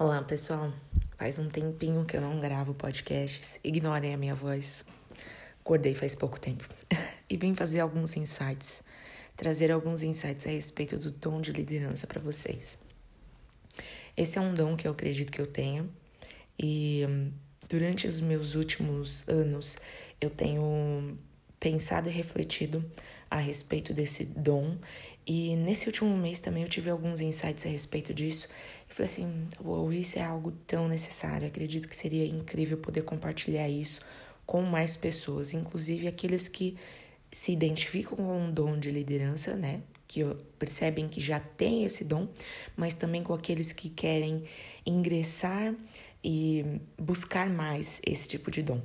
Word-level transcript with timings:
Olá, 0.00 0.22
pessoal. 0.22 0.72
Faz 1.16 1.40
um 1.40 1.48
tempinho 1.48 2.04
que 2.04 2.16
eu 2.16 2.20
não 2.20 2.38
gravo 2.38 2.72
podcasts. 2.72 3.58
Ignorem 3.64 4.14
a 4.14 4.16
minha 4.16 4.32
voz. 4.32 4.84
Acordei 5.60 5.92
faz 5.92 6.14
pouco 6.14 6.38
tempo. 6.38 6.62
e 7.28 7.36
vim 7.36 7.52
fazer 7.52 7.80
alguns 7.80 8.16
insights, 8.16 8.84
trazer 9.36 9.72
alguns 9.72 10.04
insights 10.04 10.46
a 10.46 10.50
respeito 10.50 10.96
do 10.98 11.10
dom 11.10 11.40
de 11.40 11.50
liderança 11.50 12.06
para 12.06 12.20
vocês. 12.20 12.78
Esse 14.16 14.38
é 14.38 14.40
um 14.40 14.54
dom 14.54 14.76
que 14.76 14.86
eu 14.86 14.92
acredito 14.92 15.32
que 15.32 15.40
eu 15.40 15.48
tenha 15.48 15.84
e 16.56 17.04
hum, 17.08 17.32
durante 17.68 18.06
os 18.06 18.20
meus 18.20 18.54
últimos 18.54 19.28
anos 19.28 19.78
eu 20.20 20.30
tenho 20.30 21.18
pensado 21.58 22.08
e 22.08 22.12
refletido 22.12 22.88
a 23.28 23.38
respeito 23.38 23.92
desse 23.92 24.24
dom. 24.24 24.78
E 25.30 25.54
nesse 25.56 25.86
último 25.86 26.16
mês 26.16 26.40
também 26.40 26.62
eu 26.62 26.70
tive 26.70 26.88
alguns 26.88 27.20
insights 27.20 27.66
a 27.66 27.68
respeito 27.68 28.14
disso. 28.14 28.48
Eu 28.88 28.94
falei 28.94 29.10
assim: 29.12 29.48
uou, 29.62 29.92
isso 29.92 30.18
é 30.18 30.22
algo 30.22 30.52
tão 30.66 30.88
necessário. 30.88 31.46
Acredito 31.46 31.86
que 31.86 31.94
seria 31.94 32.24
incrível 32.24 32.78
poder 32.78 33.02
compartilhar 33.02 33.68
isso 33.68 34.00
com 34.46 34.62
mais 34.62 34.96
pessoas, 34.96 35.52
inclusive 35.52 36.08
aqueles 36.08 36.48
que 36.48 36.78
se 37.30 37.52
identificam 37.52 38.16
com 38.16 38.44
um 38.44 38.50
dom 38.50 38.78
de 38.78 38.90
liderança, 38.90 39.54
né? 39.54 39.82
Que 40.06 40.24
percebem 40.58 41.06
que 41.06 41.20
já 41.20 41.38
têm 41.38 41.84
esse 41.84 42.04
dom, 42.04 42.26
mas 42.74 42.94
também 42.94 43.22
com 43.22 43.34
aqueles 43.34 43.70
que 43.70 43.90
querem 43.90 44.44
ingressar 44.86 45.74
e 46.24 46.80
buscar 46.98 47.50
mais 47.50 48.00
esse 48.06 48.26
tipo 48.26 48.50
de 48.50 48.62
dom 48.62 48.80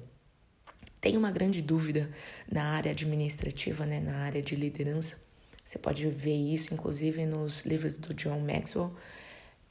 tem 0.99 1.17
uma 1.17 1.31
grande 1.31 1.61
dúvida 1.61 2.09
na 2.49 2.63
área 2.75 2.91
administrativa, 2.91 3.85
né, 3.85 3.99
na 3.99 4.19
área 4.19 4.41
de 4.41 4.55
liderança. 4.55 5.22
Você 5.63 5.79
pode 5.79 6.07
ver 6.09 6.35
isso, 6.35 6.73
inclusive, 6.73 7.25
nos 7.25 7.65
livros 7.65 7.93
do 7.93 8.13
John 8.13 8.39
Maxwell. 8.39 8.93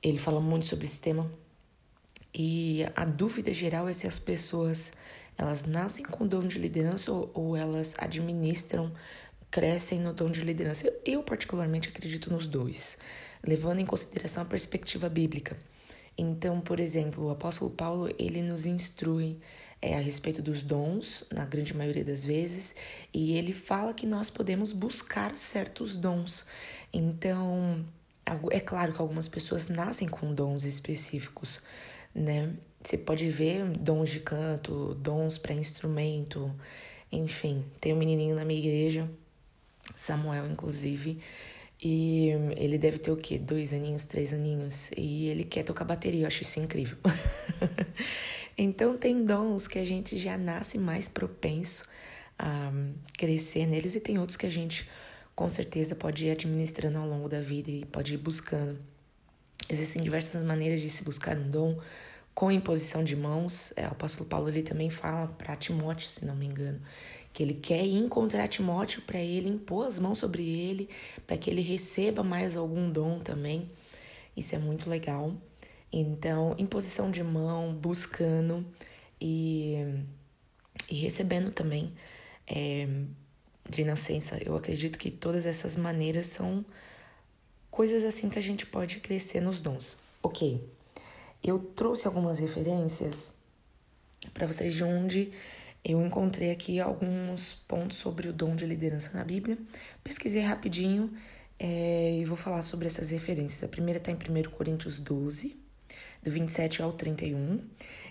Ele 0.02 0.19
fala 0.19 0.41
muito 0.41 0.66
sobre 0.66 0.87
esse 0.87 1.00
tema. 1.00 1.30
E 2.34 2.84
a 2.96 3.05
dúvida 3.05 3.52
geral 3.52 3.88
é 3.88 3.92
se 3.92 4.06
as 4.06 4.19
pessoas 4.19 4.92
elas 5.36 5.64
nascem 5.64 6.05
com 6.05 6.27
dom 6.27 6.47
de 6.47 6.58
liderança 6.58 7.12
ou, 7.12 7.31
ou 7.34 7.56
elas 7.56 7.94
administram, 7.98 8.92
crescem 9.50 10.00
no 10.00 10.12
dom 10.12 10.31
de 10.31 10.41
liderança. 10.41 10.86
Eu, 10.86 11.00
eu, 11.05 11.22
particularmente, 11.22 11.89
acredito 11.89 12.33
nos 12.33 12.47
dois, 12.47 12.97
levando 13.44 13.81
em 13.81 13.86
consideração 13.86 14.42
a 14.42 14.47
perspectiva 14.47 15.09
bíblica. 15.09 15.56
Então, 16.16 16.60
por 16.60 16.78
exemplo, 16.78 17.27
o 17.27 17.30
apóstolo 17.30 17.70
Paulo, 17.70 18.14
ele 18.18 18.42
nos 18.42 18.66
instrui 18.66 19.38
é, 19.80 19.96
a 19.96 20.00
respeito 20.00 20.41
dos 20.41 20.62
dons, 20.62 21.24
na 21.32 21.44
grande 21.44 21.74
maioria 21.74 22.04
das 22.04 22.24
vezes, 22.24 22.74
e 23.12 23.36
ele 23.36 23.52
fala 23.52 23.92
que 23.92 24.06
nós 24.06 24.30
podemos 24.30 24.72
buscar 24.72 25.34
certos 25.36 25.96
dons. 25.96 26.46
Então, 26.92 27.84
é 28.50 28.60
claro 28.60 28.92
que 28.92 29.00
algumas 29.00 29.28
pessoas 29.28 29.69
nascem 29.69 30.08
com 30.08 30.32
dons 30.32 30.62
específicos, 30.62 31.60
né? 32.14 32.54
Você 32.84 32.98
pode 32.98 33.28
ver 33.30 33.64
dons 33.78 34.10
de 34.10 34.20
canto, 34.20 34.94
dons 34.97 35.38
para 35.38 35.54
instrumento, 35.54 36.52
enfim. 37.10 37.64
Tem 37.80 37.92
um 37.92 37.97
menininho 37.97 38.34
na 38.34 38.44
minha 38.44 38.58
igreja, 38.58 39.10
Samuel, 39.94 40.47
inclusive, 40.50 41.20
e 41.83 42.28
ele 42.56 42.78
deve 42.78 42.98
ter 42.98 43.11
o 43.11 43.16
quê? 43.16 43.38
Dois 43.38 43.72
aninhos, 43.72 44.05
três 44.05 44.33
aninhos. 44.33 44.91
E 44.97 45.27
ele 45.27 45.42
quer 45.42 45.64
tocar 45.64 45.84
bateria, 45.84 46.22
eu 46.22 46.27
acho 46.27 46.42
isso 46.42 46.61
incrível. 46.61 46.97
Então, 48.56 48.97
tem 48.98 49.25
dons 49.25 49.66
que 49.66 49.78
a 49.78 49.84
gente 49.84 50.19
já 50.19 50.36
nasce 50.36 50.77
mais 50.77 51.08
propenso 51.08 51.86
a 52.38 52.70
crescer 53.16 53.66
neles, 53.66 53.94
e 53.94 54.00
tem 54.00 54.19
outros 54.19 54.36
que 54.36 54.47
a 54.47 54.50
gente 54.50 54.88
com 55.34 55.48
certeza 55.48 55.94
pode 55.94 56.27
ir 56.27 56.33
administrando 56.33 56.98
ao 56.98 57.08
longo 57.08 57.28
da 57.28 57.41
vida 57.41 57.70
e 57.70 57.84
pode 57.86 58.14
ir 58.14 58.19
buscando. 58.19 58.78
Existem 59.70 60.03
diversas 60.03 60.44
maneiras 60.44 60.80
de 60.80 60.91
se 60.91 61.03
buscar 61.03 61.36
um 61.38 61.50
dom 61.50 61.80
com 62.34 62.53
imposição 62.53 63.03
de 63.03 63.16
mãos. 63.16 63.72
É, 63.75 63.84
o 63.84 63.92
apóstolo 63.92 64.28
Paulo 64.28 64.48
ele 64.48 64.62
também 64.62 64.91
fala 64.91 65.28
para 65.28 65.56
Timóteo, 65.56 66.10
se 66.10 66.27
não 66.27 66.36
me 66.36 66.47
engano, 66.47 66.80
que 67.33 67.42
ele 67.42 67.55
quer 67.55 67.84
encontrar 67.84 68.48
Timóteo 68.48 69.03
para 69.03 69.19
ele 69.19 69.48
impor 69.48 69.87
as 69.87 69.98
mãos 69.98 70.19
sobre 70.19 70.43
ele, 70.43 70.88
para 71.26 71.37
que 71.37 71.48
ele 71.48 71.62
receba 71.62 72.22
mais 72.22 72.56
algum 72.56 72.91
dom 72.91 73.20
também. 73.20 73.66
Isso 74.37 74.54
é 74.54 74.59
muito 74.59 74.88
legal. 74.88 75.32
Então, 75.93 76.54
em 76.59 76.66
posição 76.66 77.10
de 77.10 77.22
mão, 77.22 77.75
buscando 77.75 78.65
e, 79.20 79.76
e 80.91 80.94
recebendo 80.97 81.50
também 81.50 81.93
é, 82.47 82.88
de 83.69 83.84
nascença. 83.84 84.38
Eu 84.44 84.56
acredito 84.56 84.99
que 84.99 85.10
todas 85.10 85.47
essas 85.47 85.76
maneiras 85.76 86.26
são 86.26 86.64
coisas 87.70 88.04
assim 88.04 88.28
que 88.28 88.38
a 88.38 88.43
gente 88.43 88.66
pode 88.66 89.00
crescer 89.00 89.41
nos 89.41 89.60
dons. 89.60 89.97
Ok, 90.22 90.62
eu 91.43 91.59
trouxe 91.59 92.06
algumas 92.06 92.38
referências 92.38 93.32
para 94.32 94.47
vocês 94.47 94.75
de 94.75 94.84
onde 94.84 95.32
eu 95.84 96.04
encontrei 96.04 96.50
aqui 96.50 96.78
alguns 96.81 97.54
pontos 97.66 97.98
sobre 97.98 98.28
o 98.28 98.32
dom 98.32 98.54
de 98.54 98.65
liderança 98.65 99.16
na 99.16 99.25
Bíblia. 99.25 99.59
Pesquisei 100.04 100.43
rapidinho 100.43 101.12
é, 101.59 102.19
e 102.19 102.25
vou 102.25 102.37
falar 102.37 102.62
sobre 102.62 102.87
essas 102.87 103.10
referências. 103.10 103.65
A 103.65 103.69
primeira 103.69 103.98
está 103.98 104.12
em 104.12 104.15
1 104.15 104.50
Coríntios 104.50 105.00
12, 105.00 105.59
do 106.22 106.31
27 106.31 106.82
ao 106.82 106.93
31. 106.93 107.60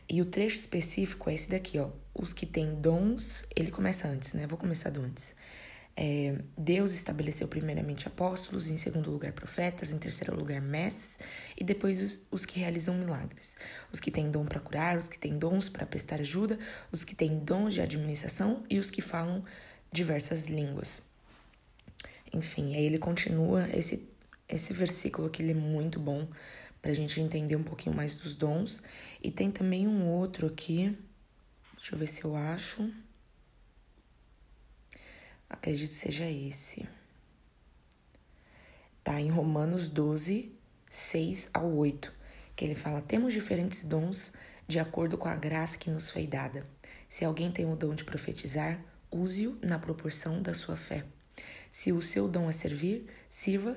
E 0.10 0.22
o 0.22 0.26
trecho 0.26 0.58
específico 0.58 1.30
é 1.30 1.34
esse 1.34 1.50
daqui, 1.50 1.80
ó. 1.80 1.90
Os 2.14 2.34
que 2.34 2.46
têm 2.46 2.76
dons, 2.76 3.46
ele 3.56 3.72
começa 3.72 4.08
antes, 4.08 4.34
né? 4.34 4.46
Vou 4.46 4.58
começar 4.58 4.90
do 4.90 5.02
antes. 5.02 5.34
É, 5.96 6.38
Deus 6.58 6.94
estabeleceu 6.94 7.48
primeiramente 7.48 8.08
apóstolos, 8.08 8.68
em 8.70 8.78
segundo 8.78 9.12
lugar 9.12 9.34
profetas, 9.34 9.92
em 9.92 9.98
terceiro 9.98 10.36
lugar 10.36 10.62
mestres 10.62 11.20
e 11.58 11.64
depois 11.64 12.02
os, 12.02 12.20
os 12.32 12.46
que 12.46 12.60
realizam 12.60 12.96
milagres. 12.96 13.58
Os 13.92 14.00
que 14.00 14.10
têm 14.10 14.32
dom 14.32 14.46
para 14.46 14.60
curar, 14.60 14.98
os 14.98 15.08
que 15.08 15.18
têm 15.18 15.38
dons 15.38 15.68
para 15.68 15.86
prestar 15.86 16.22
ajuda, 16.22 16.58
os 16.92 17.04
que 17.04 17.14
têm 17.14 17.40
dons 17.40 17.74
de 17.74 17.82
administração 17.82 18.64
e 18.70 18.80
os 18.80 18.90
que 18.90 19.02
falam 19.02 19.42
diversas 19.92 20.46
línguas. 20.46 21.04
Enfim, 22.34 22.76
aí 22.76 22.86
ele 22.86 22.98
continua 22.98 23.68
esse 23.74 24.10
esse 24.52 24.74
versículo 24.74 25.30
que 25.30 25.42
ele 25.42 25.52
é 25.52 25.56
muito 25.56 25.98
bom 25.98 26.28
para 26.82 26.92
a 26.92 26.94
gente 26.94 27.22
entender 27.22 27.56
um 27.56 27.64
pouquinho 27.64 27.96
mais 27.96 28.16
dos 28.16 28.36
dons. 28.36 28.82
E 29.24 29.32
tem 29.32 29.50
também 29.50 29.88
um 29.88 30.10
outro 30.10 30.48
aqui, 30.48 30.98
deixa 31.76 31.96
eu 31.96 32.00
ver 32.00 32.08
se 32.08 32.24
eu 32.24 32.36
acho. 32.36 32.92
Acredito 35.52 35.94
seja 35.94 36.26
esse. 36.26 36.88
Tá 39.04 39.20
em 39.20 39.30
Romanos 39.30 39.90
12, 39.90 40.56
6 40.90 41.50
ao 41.54 41.70
8, 41.76 42.12
que 42.56 42.64
ele 42.64 42.74
fala: 42.74 43.02
Temos 43.02 43.34
diferentes 43.34 43.84
dons 43.84 44.32
de 44.66 44.80
acordo 44.80 45.18
com 45.18 45.28
a 45.28 45.36
graça 45.36 45.78
que 45.78 45.90
nos 45.90 46.10
foi 46.10 46.26
dada. 46.26 46.66
Se 47.10 47.26
alguém 47.26 47.52
tem 47.52 47.70
o 47.70 47.76
dom 47.76 47.94
de 47.94 48.06
profetizar, 48.06 48.80
use-o 49.12 49.60
na 49.62 49.78
proporção 49.78 50.42
da 50.42 50.54
sua 50.54 50.78
fé. 50.78 51.04
Se 51.70 51.92
o 51.92 52.02
seu 52.02 52.30
dom 52.30 52.50
é 52.50 52.54
servir, 52.54 53.06
sirva, 53.30 53.76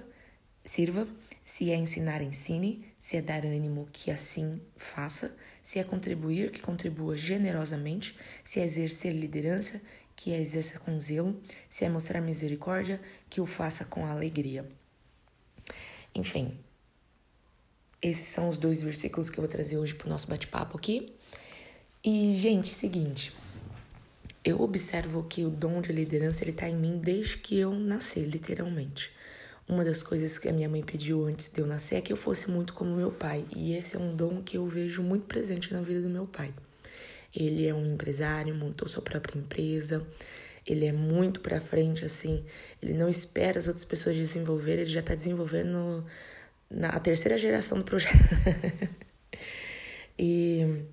sirva. 0.65 1.09
Se 1.45 1.73
é 1.73 1.77
ensinar, 1.77 2.23
ensine. 2.23 2.87
Se 2.99 3.17
é 3.17 3.23
dar 3.23 3.45
ânimo, 3.45 3.89
que 3.93 4.12
assim 4.12 4.62
faça. 4.77 5.37
Se 5.61 5.81
é 5.81 5.85
contribuir, 5.85 6.53
que 6.53 6.61
contribua 6.62 7.17
generosamente. 7.17 8.17
Se 8.45 8.61
é 8.61 8.65
exercer 8.65 9.12
liderança, 9.12 9.83
que 10.16 10.32
a 10.32 10.38
exerça 10.38 10.78
com 10.78 10.98
zelo. 10.98 11.41
Se 11.69 11.84
é 11.84 11.88
mostrar 11.88 12.20
misericórdia, 12.20 13.00
que 13.28 13.41
o 13.41 13.47
faça 13.47 13.84
com 13.84 14.06
alegria. 14.06 14.69
Enfim, 16.14 16.58
esses 18.00 18.26
são 18.26 18.48
os 18.48 18.58
dois 18.58 18.82
versículos 18.82 19.30
que 19.30 19.38
eu 19.38 19.42
vou 19.42 19.50
trazer 19.50 19.78
hoje 19.78 19.94
para 19.94 20.06
o 20.06 20.10
nosso 20.10 20.28
bate-papo 20.28 20.76
aqui. 20.76 21.12
E, 22.04 22.36
gente, 22.36 22.69
seguinte, 22.69 23.32
eu 24.44 24.60
observo 24.60 25.25
que 25.25 25.42
o 25.42 25.48
dom 25.48 25.80
de 25.80 25.91
liderança 25.91 26.44
ele 26.44 26.50
está 26.50 26.69
em 26.69 26.76
mim 26.76 26.98
desde 26.98 27.38
que 27.38 27.58
eu 27.58 27.72
nasci, 27.72 28.20
literalmente. 28.20 29.10
Uma 29.66 29.82
das 29.82 30.02
coisas 30.02 30.36
que 30.36 30.46
a 30.46 30.52
minha 30.52 30.69
mãe 30.69 30.82
pediu 30.82 31.25
antes 31.25 31.48
de 31.48 31.58
eu 31.58 31.66
nascer 31.66 31.96
é 31.96 32.00
que 32.02 32.12
eu 32.12 32.16
fosse 32.19 32.50
muito 32.50 32.75
como 32.75 32.94
meu 32.94 33.10
pai, 33.10 33.46
e 33.56 33.75
esse 33.75 33.96
é 33.96 33.98
um 33.98 34.14
dom 34.14 34.42
que 34.42 34.58
eu 34.58 34.69
vejo 34.69 35.02
muito 35.02 35.25
presente 35.25 35.72
na 35.72 35.81
vida 35.81 36.02
do 36.02 36.10
meu 36.10 36.26
pai. 36.26 36.52
Ele 37.34 37.66
é 37.66 37.75
um 37.75 37.94
empresário, 37.94 38.54
montou 38.54 38.88
sua 38.88 39.02
própria 39.02 39.38
empresa, 39.38 40.06
ele 40.66 40.86
é 40.86 40.92
muito 40.92 41.40
para 41.40 41.60
frente, 41.60 42.04
assim, 42.04 42.44
ele 42.82 42.94
não 42.94 43.08
espera 43.08 43.58
as 43.58 43.66
outras 43.66 43.84
pessoas 43.84 44.16
desenvolverem, 44.16 44.82
ele 44.82 44.90
já 44.90 45.00
está 45.00 45.14
desenvolvendo 45.14 46.04
na 46.70 46.88
a 46.90 47.00
terceira 47.00 47.36
geração 47.36 47.78
do 47.78 47.84
projeto. 47.84 48.14
e 50.19 50.84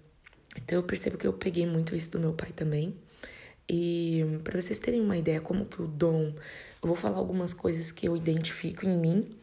então 0.57 0.77
eu 0.79 0.83
percebo 0.83 1.17
que 1.17 1.27
eu 1.27 1.33
peguei 1.33 1.65
muito 1.65 1.95
isso 1.95 2.11
do 2.11 2.19
meu 2.19 2.33
pai 2.33 2.51
também. 2.51 2.97
E 3.69 4.21
para 4.43 4.59
vocês 4.59 4.79
terem 4.79 4.99
uma 4.99 5.17
ideia 5.17 5.39
como 5.39 5.65
que 5.65 5.81
o 5.81 5.87
dom, 5.87 6.33
eu 6.83 6.87
vou 6.87 6.95
falar 6.95 7.17
algumas 7.17 7.53
coisas 7.53 7.91
que 7.91 8.07
eu 8.07 8.17
identifico 8.17 8.85
em 8.85 8.97
mim 8.97 9.37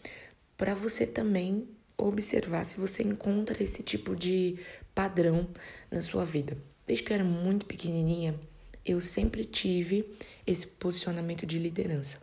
para 0.57 0.75
você 0.75 1.07
também 1.07 1.67
observar 1.97 2.65
se 2.65 2.79
você 2.79 3.03
encontra 3.03 3.63
esse 3.63 3.83
tipo 3.83 4.15
de 4.15 4.59
padrão 4.95 5.49
na 5.91 6.03
sua 6.03 6.25
vida. 6.25 6.59
Desde 6.89 7.05
que 7.05 7.13
eu 7.13 7.17
era 7.17 7.25
muito 7.25 7.67
pequenininha, 7.67 8.35
eu 8.83 8.99
sempre 8.99 9.45
tive 9.45 10.11
esse 10.47 10.67
posicionamento 10.67 11.45
de 11.45 11.59
liderança. 11.59 12.19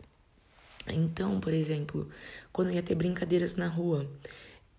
Então, 0.88 1.38
por 1.38 1.52
exemplo, 1.52 2.10
quando 2.52 2.72
ia 2.72 2.82
ter 2.82 2.96
brincadeiras 2.96 3.54
na 3.54 3.68
rua, 3.68 4.10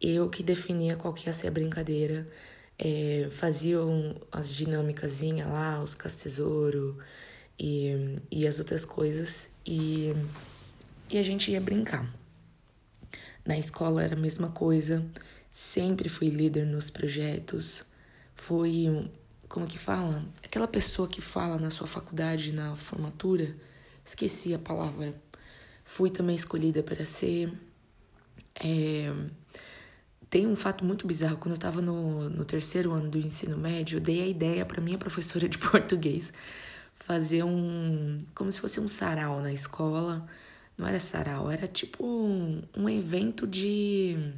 eu 0.02 0.30
que 0.30 0.44
definia 0.44 0.98
qual 0.98 1.14
que 1.14 1.28
ia 1.28 1.34
ser 1.34 1.48
a 1.48 1.52
brincadeira, 1.52 2.28
é, 2.78 3.30
as 4.30 4.54
dinâmicas 4.54 5.22
lá, 5.22 5.82
os 5.82 5.96
castesouro 5.96 6.98
e, 7.58 8.18
e 8.30 8.46
as 8.46 8.60
outras 8.60 8.84
coisas, 8.84 9.48
e, 9.66 10.14
e 11.10 11.18
a 11.18 11.24
gente 11.24 11.50
ia 11.50 11.62
brincar. 11.62 12.14
Na 13.46 13.58
escola 13.58 14.04
era 14.04 14.16
a 14.16 14.20
mesma 14.20 14.50
coisa, 14.50 15.06
sempre 15.50 16.10
fui 16.10 16.28
líder 16.28 16.66
nos 16.66 16.90
projetos, 16.90 17.86
fui, 18.36 19.10
como 19.48 19.68
que 19.68 19.78
fala? 19.78 20.26
Aquela 20.44 20.68
pessoa 20.68 21.08
que 21.08 21.22
fala 21.22 21.58
na 21.58 21.70
sua 21.70 21.88
faculdade, 21.88 22.54
na 22.54 22.76
formatura, 22.76 23.56
esqueci 24.04 24.54
a 24.54 24.60
palavra. 24.60 25.16
Fui 25.86 26.10
também 26.10 26.36
escolhida 26.36 26.84
para 26.84 27.06
ser. 27.06 27.52
É, 28.56 29.12
tem 30.30 30.46
um 30.46 30.56
fato 30.56 30.84
muito 30.84 31.08
bizarro. 31.08 31.38
Quando 31.38 31.52
eu 31.54 31.58
estava 31.58 31.82
no, 31.82 32.30
no 32.30 32.46
terceiro 32.46 32.92
ano 32.92 33.10
do 33.10 33.18
ensino 33.18 33.58
médio, 33.58 33.98
eu 33.98 34.02
dei 34.02 34.22
a 34.24 34.28
ideia 34.28 34.66
para 34.66 34.82
minha 34.82 34.98
professora 34.98 35.48
de 35.48 35.58
português 35.60 36.34
fazer 37.00 37.44
um. 37.44 38.18
como 38.36 38.52
se 38.52 38.60
fosse 38.60 38.80
um 38.80 38.88
sarau 38.88 39.42
na 39.42 39.54
escola 39.54 40.28
não 40.78 40.88
era 40.88 41.00
sarau, 41.00 41.50
era 41.50 41.66
tipo 41.68 42.06
um, 42.06 42.62
um 42.76 42.88
evento 42.88 43.48
de, 43.48 44.32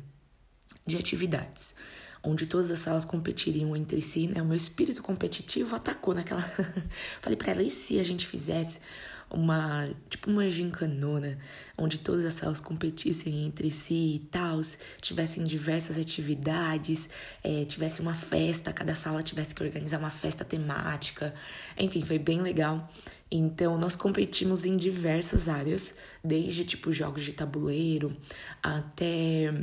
de 0.85 0.97
atividades, 0.97 1.75
onde 2.24 2.45
todas 2.45 2.69
as 2.71 2.80
salas 2.80 3.06
competiriam 3.06 3.75
entre 3.75 4.01
si, 4.01 4.27
né? 4.27 4.42
O 4.42 4.45
meu 4.45 4.57
espírito 4.57 5.01
competitivo 5.01 5.75
atacou 5.75 6.13
naquela. 6.13 6.42
Falei 7.21 7.38
para 7.38 7.51
ela, 7.51 7.63
e 7.63 7.71
se 7.71 8.00
a 8.00 8.04
gente 8.04 8.27
fizesse 8.27 8.80
uma 9.31 9.88
tipo 10.10 10.30
uma 10.30 10.50
gincanona 10.50 11.38
onde 11.77 12.00
todas 12.00 12.25
as 12.25 12.33
salas 12.33 12.60
competissem 12.60 13.45
entre 13.45 13.69
si 13.69 14.16
e 14.16 14.19
tal, 14.31 14.60
tivessem 15.00 15.44
diversas 15.44 15.98
atividades, 15.98 17.10
é, 17.44 17.63
tivesse 17.66 18.01
uma 18.01 18.16
festa, 18.16 18.74
cada 18.74 18.95
sala 18.95 19.24
tivesse 19.24 19.54
que 19.54 19.63
organizar 19.63 20.00
uma 20.00 20.10
festa 20.10 20.44
temática, 20.44 21.33
enfim, 21.77 22.04
foi 22.04 22.19
bem 22.19 22.42
legal. 22.42 22.89
Então, 23.31 23.77
nós 23.77 23.95
competimos 23.95 24.66
em 24.66 24.75
diversas 24.75 25.48
áreas, 25.48 25.94
desde 26.24 26.66
tipo 26.66 26.92
jogos 26.92 27.24
de 27.24 27.31
tabuleiro 27.31 28.18
até, 28.63 29.54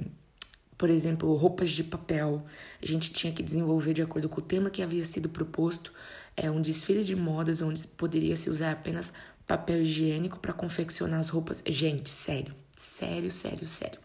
por 0.77 0.91
exemplo, 0.91 1.35
roupas 1.35 1.71
de 1.71 1.85
papel. 1.85 2.45
A 2.83 2.87
gente 2.87 3.13
tinha 3.13 3.33
que 3.33 3.43
desenvolver 3.43 3.95
de 3.95 4.03
acordo 4.03 4.29
com 4.29 4.41
o 4.41 4.45
tema 4.45 4.71
que 4.71 4.83
havia 4.83 5.05
sido 5.05 5.29
proposto, 5.29 5.93
é 6.37 6.51
um 6.51 6.61
desfile 6.61 7.03
de 7.03 7.17
modas 7.17 7.63
onde 7.63 7.87
poderia 7.89 8.37
se 8.37 8.51
usar 8.51 8.73
apenas 8.73 9.13
papel 9.47 9.83
higiênico 9.83 10.39
para 10.39 10.53
confeccionar 10.53 11.21
as 11.21 11.29
roupas. 11.29 11.63
Gente, 11.67 12.11
sério, 12.11 12.55
sério, 12.77 13.31
sério, 13.31 13.67
sério. 13.67 13.99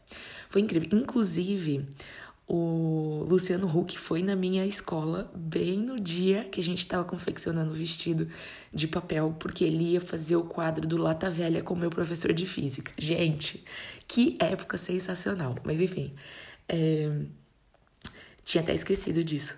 Foi 0.49 0.61
incrível. 0.61 0.87
Inclusive, 0.93 1.87
o 2.47 3.25
Luciano 3.29 3.65
Huck 3.65 3.97
foi 3.97 4.21
na 4.21 4.35
minha 4.35 4.65
escola 4.65 5.31
bem 5.33 5.79
no 5.79 5.99
dia 5.99 6.43
que 6.45 6.59
a 6.59 6.63
gente 6.63 6.79
estava 6.79 7.03
confeccionando 7.03 7.71
o 7.71 7.75
vestido 7.75 8.27
de 8.73 8.87
papel, 8.87 9.35
porque 9.39 9.63
ele 9.63 9.93
ia 9.93 10.01
fazer 10.01 10.35
o 10.35 10.43
quadro 10.43 10.85
do 10.87 10.97
Lata 10.97 11.29
Velha 11.29 11.63
com 11.63 11.73
o 11.73 11.77
meu 11.77 11.89
professor 11.89 12.33
de 12.33 12.45
física. 12.45 12.91
Gente, 12.97 13.63
que 14.07 14.37
época 14.39 14.77
sensacional! 14.77 15.55
Mas 15.63 15.79
enfim, 15.79 16.13
é... 16.67 17.09
tinha 18.43 18.61
até 18.61 18.73
esquecido 18.73 19.23
disso. 19.23 19.57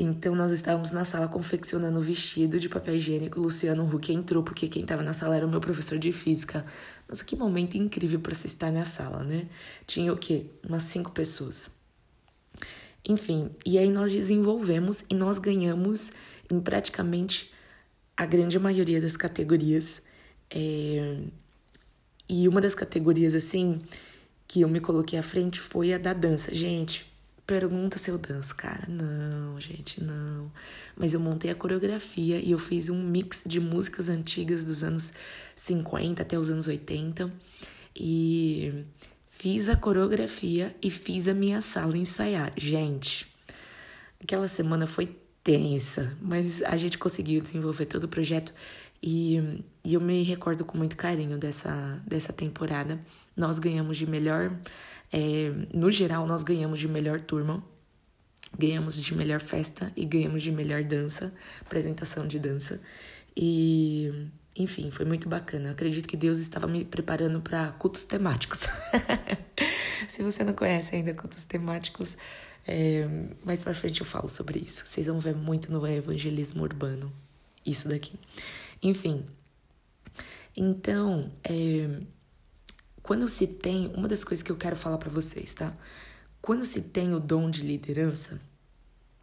Então 0.00 0.32
nós 0.32 0.52
estávamos 0.52 0.92
na 0.92 1.04
sala 1.04 1.26
confeccionando 1.26 1.98
o 1.98 2.02
vestido 2.02 2.60
de 2.60 2.68
papel 2.68 2.94
higiênico. 2.94 3.40
O 3.40 3.42
Luciano 3.42 3.84
Huck 3.84 4.12
entrou 4.12 4.44
porque 4.44 4.68
quem 4.68 4.82
estava 4.82 5.02
na 5.02 5.12
sala 5.12 5.36
era 5.36 5.44
o 5.44 5.50
meu 5.50 5.60
professor 5.60 5.98
de 5.98 6.12
física. 6.12 6.64
Nossa, 7.08 7.24
que 7.24 7.34
momento 7.34 7.76
incrível 7.76 8.20
para 8.20 8.32
se 8.32 8.46
estar 8.46 8.70
na 8.70 8.84
sala, 8.84 9.24
né? 9.24 9.48
Tinha 9.88 10.12
o 10.12 10.16
quê? 10.16 10.46
Umas 10.64 10.84
cinco 10.84 11.10
pessoas. 11.10 11.70
Enfim, 13.04 13.50
e 13.66 13.76
aí 13.76 13.90
nós 13.90 14.12
desenvolvemos 14.12 15.04
e 15.10 15.14
nós 15.14 15.38
ganhamos 15.38 16.12
em 16.48 16.60
praticamente 16.60 17.50
a 18.16 18.24
grande 18.24 18.56
maioria 18.56 19.00
das 19.00 19.16
categorias. 19.16 20.00
É... 20.48 21.18
E 22.28 22.46
uma 22.46 22.60
das 22.60 22.74
categorias, 22.74 23.34
assim, 23.34 23.80
que 24.48 24.62
eu 24.62 24.68
me 24.68 24.80
coloquei 24.80 25.18
à 25.18 25.22
frente 25.22 25.60
foi 25.60 25.92
a 25.92 25.98
da 25.98 26.12
dança. 26.12 26.52
Gente, 26.54 27.06
pergunta 27.46 27.98
se 27.98 28.10
eu 28.10 28.18
danço, 28.18 28.56
cara. 28.56 28.88
Não, 28.88 29.60
gente, 29.60 30.02
não. 30.02 30.50
Mas 30.96 31.14
eu 31.14 31.20
montei 31.20 31.50
a 31.50 31.54
coreografia 31.54 32.40
e 32.40 32.50
eu 32.50 32.58
fiz 32.58 32.88
um 32.88 33.00
mix 33.00 33.44
de 33.46 33.60
músicas 33.60 34.08
antigas 34.08 34.64
dos 34.64 34.82
anos 34.82 35.12
50 35.54 36.22
até 36.22 36.36
os 36.36 36.50
anos 36.50 36.66
80. 36.66 37.32
E 37.94 38.84
Fiz 39.40 39.68
a 39.68 39.76
coreografia 39.76 40.74
e 40.82 40.90
fiz 40.90 41.28
a 41.28 41.32
minha 41.32 41.60
sala 41.60 41.96
ensaiar. 41.96 42.52
Gente, 42.56 43.24
aquela 44.20 44.48
semana 44.48 44.84
foi 44.84 45.16
tensa, 45.44 46.18
mas 46.20 46.60
a 46.64 46.76
gente 46.76 46.98
conseguiu 46.98 47.40
desenvolver 47.40 47.86
todo 47.86 48.02
o 48.02 48.08
projeto 48.08 48.52
e, 49.00 49.62
e 49.84 49.94
eu 49.94 50.00
me 50.00 50.24
recordo 50.24 50.64
com 50.64 50.76
muito 50.76 50.96
carinho 50.96 51.38
dessa, 51.38 52.02
dessa 52.04 52.32
temporada. 52.32 53.00
Nós 53.38 53.58
ganhamos 53.60 53.96
de 53.96 54.06
melhor, 54.06 54.52
é, 55.12 55.52
no 55.72 55.90
geral, 55.90 56.26
nós 56.26 56.42
ganhamos 56.42 56.80
de 56.80 56.88
melhor 56.88 57.20
turma, 57.20 57.64
ganhamos 58.58 59.00
de 59.00 59.14
melhor 59.14 59.40
festa 59.40 59.92
e 59.96 60.04
ganhamos 60.04 60.42
de 60.42 60.50
melhor 60.50 60.82
dança, 60.82 61.32
apresentação 61.60 62.26
de 62.26 62.38
dança. 62.40 62.80
E 63.36 64.30
enfim, 64.56 64.90
foi 64.90 65.06
muito 65.06 65.28
bacana. 65.28 65.68
Eu 65.68 65.72
acredito 65.72 66.08
que 66.08 66.16
Deus 66.16 66.38
estava 66.38 66.66
me 66.66 66.84
preparando 66.84 67.40
para 67.40 67.70
cultos 67.72 68.04
temáticos. 68.04 68.66
Se 70.08 70.22
você 70.22 70.42
não 70.42 70.52
conhece 70.52 70.96
ainda 70.96 71.14
cultos 71.14 71.44
temáticos, 71.44 72.16
é, 72.66 73.06
mais 73.44 73.62
para 73.62 73.72
frente 73.72 74.00
eu 74.00 74.06
falo 74.06 74.28
sobre 74.28 74.58
isso. 74.58 74.84
Vocês 74.84 75.06
vão 75.06 75.20
ver 75.20 75.36
muito 75.36 75.70
no 75.70 75.86
evangelismo 75.86 76.64
urbano 76.64 77.12
isso 77.64 77.88
daqui. 77.88 78.18
Enfim, 78.82 79.24
então, 80.56 81.30
é, 81.44 82.00
quando 83.08 83.26
se 83.26 83.46
tem, 83.46 83.90
uma 83.94 84.06
das 84.06 84.22
coisas 84.22 84.42
que 84.42 84.52
eu 84.52 84.56
quero 84.56 84.76
falar 84.76 84.98
para 84.98 85.08
vocês, 85.08 85.54
tá? 85.54 85.74
Quando 86.42 86.66
se 86.66 86.82
tem 86.82 87.14
o 87.14 87.18
dom 87.18 87.48
de 87.48 87.62
liderança, 87.62 88.38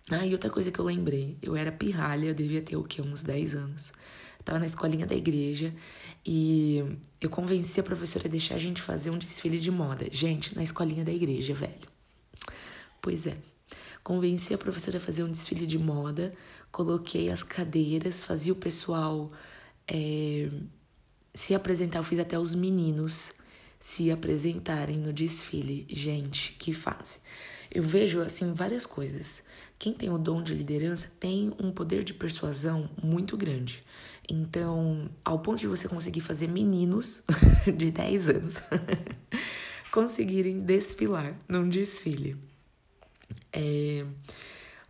ah, 0.09 0.25
e 0.25 0.33
outra 0.33 0.49
coisa 0.49 0.71
que 0.71 0.79
eu 0.79 0.85
lembrei, 0.85 1.37
eu 1.39 1.55
era 1.55 1.71
pirralha, 1.71 2.25
eu 2.25 2.33
devia 2.33 2.63
ter 2.63 2.75
o 2.75 2.83
quê? 2.83 2.99
Uns 2.99 3.21
10 3.21 3.53
anos. 3.53 3.93
Tava 4.43 4.57
na 4.57 4.65
escolinha 4.65 5.05
da 5.05 5.13
igreja 5.13 5.71
e 6.25 6.83
eu 7.21 7.29
convenci 7.29 7.79
a 7.79 7.83
professora 7.83 8.27
a 8.27 8.27
deixar 8.27 8.55
a 8.55 8.57
gente 8.57 8.81
fazer 8.81 9.11
um 9.11 9.19
desfile 9.19 9.59
de 9.59 9.69
moda. 9.69 10.07
Gente, 10.11 10.55
na 10.55 10.63
escolinha 10.63 11.05
da 11.05 11.13
igreja, 11.13 11.53
velho. 11.53 11.87
Pois 12.99 13.27
é. 13.27 13.37
Convenci 14.03 14.51
a 14.51 14.57
professora 14.57 14.97
a 14.97 14.99
fazer 14.99 15.21
um 15.21 15.31
desfile 15.31 15.67
de 15.67 15.77
moda, 15.77 16.33
coloquei 16.71 17.29
as 17.29 17.43
cadeiras, 17.43 18.23
fazia 18.23 18.51
o 18.51 18.55
pessoal 18.55 19.31
é, 19.87 20.49
se 21.35 21.53
apresentar. 21.53 21.99
Eu 21.99 22.03
fiz 22.03 22.17
até 22.17 22.39
os 22.39 22.55
meninos 22.55 23.31
se 23.85 24.09
apresentarem 24.09 24.97
no 24.97 25.13
desfile. 25.13 25.85
Gente, 25.87 26.53
que 26.57 26.73
fase. 26.73 27.19
Eu 27.69 27.83
vejo, 27.83 28.19
assim, 28.19 28.51
várias 28.51 28.83
coisas. 28.83 29.43
Quem 29.77 29.93
tem 29.93 30.09
o 30.09 30.17
dom 30.17 30.41
de 30.41 30.55
liderança 30.55 31.11
tem 31.19 31.53
um 31.61 31.71
poder 31.71 32.03
de 32.03 32.11
persuasão 32.11 32.89
muito 33.01 33.37
grande. 33.37 33.83
Então, 34.27 35.07
ao 35.23 35.37
ponto 35.37 35.59
de 35.59 35.67
você 35.67 35.87
conseguir 35.87 36.21
fazer 36.21 36.47
meninos 36.47 37.21
de 37.77 37.91
10 37.91 38.29
anos 38.29 38.63
conseguirem 39.93 40.61
desfilar 40.61 41.39
num 41.47 41.69
desfile. 41.69 42.35
É, 43.53 44.03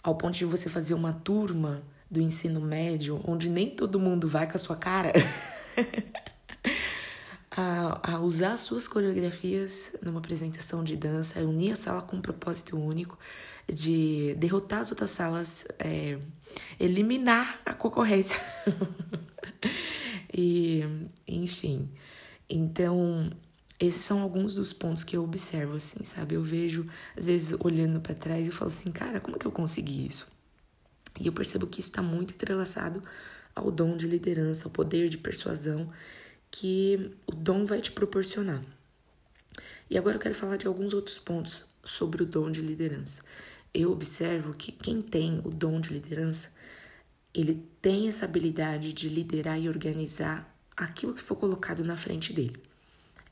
ao 0.02 0.16
ponto 0.16 0.38
de 0.38 0.46
você 0.46 0.70
fazer 0.70 0.94
uma 0.94 1.12
turma 1.12 1.84
do 2.10 2.22
ensino 2.22 2.62
médio 2.62 3.20
onde 3.28 3.50
nem 3.50 3.70
todo 3.70 4.00
mundo 4.00 4.30
vai 4.30 4.50
com 4.50 4.56
a 4.56 4.60
sua 4.60 4.78
cara. 4.78 5.12
a, 7.55 8.15
a, 8.15 8.19
usar 8.19 8.57
suas 8.57 8.88
coreografias 8.88 9.95
numa 10.01 10.19
apresentação 10.19 10.83
de 10.83 10.95
dança, 10.97 11.39
unir 11.39 11.71
a 11.71 11.75
sala 11.75 12.01
com 12.01 12.17
um 12.17 12.21
propósito 12.21 12.77
único 12.77 13.17
de 13.71 14.35
derrotar 14.35 14.81
as 14.81 14.91
outras 14.91 15.12
salas, 15.12 15.65
é, 15.79 16.19
eliminar 16.79 17.62
a 17.65 17.74
concorrência. 17.74 18.38
e, 20.33 20.83
enfim, 21.27 21.89
então 22.50 23.31
esses 23.79 24.01
são 24.01 24.21
alguns 24.21 24.55
dos 24.55 24.74
pontos 24.74 25.03
que 25.03 25.15
eu 25.15 25.24
observo, 25.24 25.75
assim, 25.75 26.03
sabe? 26.03 26.35
Eu 26.35 26.43
vejo, 26.43 26.85
às 27.17 27.27
vezes, 27.27 27.57
olhando 27.59 28.01
para 28.01 28.13
trás, 28.13 28.45
eu 28.45 28.53
falo 28.53 28.71
assim, 28.71 28.91
cara, 28.91 29.19
como 29.19 29.39
que 29.39 29.45
eu 29.45 29.51
consegui 29.51 30.05
isso? 30.07 30.27
E 31.19 31.27
eu 31.27 31.33
percebo 31.33 31.67
que 31.67 31.79
isso 31.79 31.89
está 31.89 32.01
muito 32.01 32.33
entrelaçado 32.33 33.01
ao 33.55 33.71
dom 33.71 33.95
de 33.95 34.07
liderança, 34.07 34.65
ao 34.65 34.71
poder 34.71 35.07
de 35.07 35.17
persuasão 35.17 35.89
que 36.57 37.12
o 37.27 37.33
dom 37.33 37.65
vai 37.65 37.81
te 37.81 37.91
proporcionar. 37.91 38.63
E 39.89 39.97
agora 39.97 40.15
eu 40.15 40.21
quero 40.21 40.33
falar 40.33 40.55
de 40.55 40.65
alguns 40.65 40.93
outros 40.93 41.19
pontos 41.19 41.65
sobre 41.83 42.24
o 42.24 42.25
dom 42.25 42.50
de 42.50 42.62
liderança. 42.62 43.21
Eu 43.74 43.91
observo 43.91 44.53
que 44.53 44.71
quem 44.71 45.01
tem 45.01 45.41
o 45.43 45.50
dom 45.50 45.81
de 45.81 45.89
liderança 45.89 46.50
ele 47.33 47.67
tem 47.81 48.07
essa 48.07 48.24
habilidade 48.24 48.93
de 48.93 49.09
liderar 49.09 49.59
e 49.59 49.67
organizar 49.67 50.57
aquilo 50.77 51.13
que 51.13 51.21
for 51.21 51.35
colocado 51.35 51.83
na 51.83 51.97
frente 51.97 52.31
dele. 52.31 52.57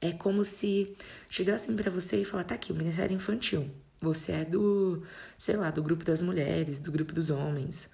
É 0.01 0.11
como 0.11 0.43
se 0.43 0.93
chegassem 1.29 1.73
para 1.77 1.89
você 1.89 2.21
e 2.21 2.25
falar: 2.25 2.43
tá 2.43 2.55
aqui, 2.55 2.73
o 2.73 2.75
Ministério 2.75 3.15
Infantil. 3.15 3.71
Você 4.01 4.33
é 4.33 4.43
do, 4.43 5.01
sei 5.37 5.55
lá, 5.55 5.71
do 5.71 5.81
grupo 5.81 6.03
das 6.03 6.21
mulheres, 6.21 6.81
do 6.81 6.91
grupo 6.91 7.13
dos 7.13 7.29
homens. 7.29 7.89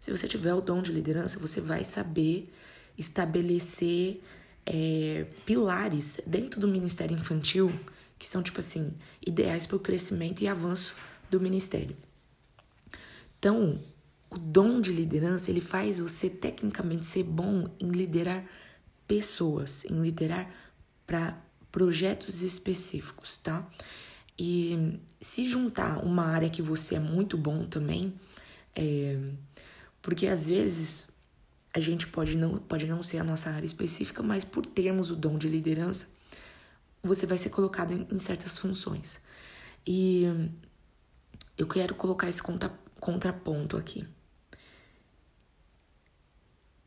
Se 0.00 0.10
você 0.10 0.26
tiver 0.26 0.52
o 0.52 0.60
dom 0.60 0.82
de 0.82 0.90
liderança, 0.90 1.38
você 1.38 1.60
vai 1.60 1.84
saber 1.84 2.52
estabelecer 2.98 4.20
é, 4.66 5.26
pilares 5.44 6.20
dentro 6.26 6.60
do 6.60 6.68
ministério 6.68 7.16
infantil 7.16 7.72
que 8.18 8.28
são, 8.28 8.40
tipo 8.40 8.60
assim, 8.60 8.94
ideais 9.26 9.66
para 9.66 9.76
o 9.76 9.80
crescimento 9.80 10.42
e 10.42 10.48
avanço 10.48 10.94
do 11.28 11.40
ministério. 11.40 11.96
Então, 13.38 13.80
o 14.30 14.38
dom 14.38 14.80
de 14.80 14.92
liderança, 14.92 15.50
ele 15.50 15.60
faz 15.60 15.98
você 15.98 16.30
tecnicamente 16.30 17.04
ser 17.04 17.24
bom 17.24 17.68
em 17.80 17.90
liderar 17.90 18.44
pessoas, 19.08 19.84
em 19.86 20.00
liderar 20.00 20.48
para 21.04 21.36
projetos 21.72 22.42
específicos, 22.42 23.38
tá? 23.38 23.68
E 24.38 25.00
se 25.20 25.48
juntar 25.48 25.98
uma 26.04 26.24
área 26.24 26.48
que 26.48 26.62
você 26.62 26.94
é 26.94 27.00
muito 27.00 27.36
bom 27.36 27.66
também, 27.66 28.14
é, 28.76 29.18
porque 30.00 30.28
às 30.28 30.46
vezes 30.46 31.08
a 31.74 31.80
gente 31.80 32.06
pode 32.06 32.36
não, 32.36 32.58
pode 32.58 32.86
não 32.86 33.02
ser 33.02 33.18
a 33.18 33.24
nossa 33.24 33.50
área 33.50 33.66
específica, 33.66 34.22
mas 34.22 34.44
por 34.44 34.66
termos 34.66 35.10
o 35.10 35.16
dom 35.16 35.38
de 35.38 35.48
liderança, 35.48 36.06
você 37.02 37.26
vai 37.26 37.38
ser 37.38 37.50
colocado 37.50 37.92
em, 37.92 38.06
em 38.10 38.18
certas 38.18 38.58
funções. 38.58 39.20
E 39.86 40.24
eu 41.56 41.66
quero 41.66 41.94
colocar 41.94 42.28
esse 42.28 42.42
contra, 42.42 42.68
contraponto 43.00 43.76
aqui. 43.76 44.06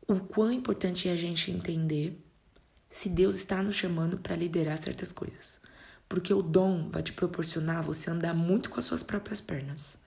O 0.07 0.19
quão 0.19 0.51
importante 0.51 1.09
é 1.09 1.11
a 1.11 1.15
gente 1.15 1.49
entender 1.49 2.23
se 2.89 3.09
Deus 3.09 3.35
está 3.35 3.61
nos 3.61 3.75
chamando 3.75 4.17
para 4.17 4.35
liderar 4.35 4.77
certas 4.77 5.11
coisas. 5.11 5.59
Porque 6.07 6.33
o 6.33 6.41
dom 6.41 6.89
vai 6.89 7.01
te 7.01 7.11
proporcionar 7.11 7.83
você 7.83 8.09
andar 8.09 8.33
muito 8.33 8.69
com 8.69 8.79
as 8.79 8.85
suas 8.85 9.01
próprias 9.01 9.41
pernas, 9.41 9.97